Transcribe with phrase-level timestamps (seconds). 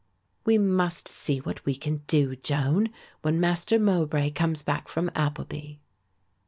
[0.47, 2.89] "We must see what we can do, Joan,
[3.21, 5.75] when Master Mowbray comes back from Appleby."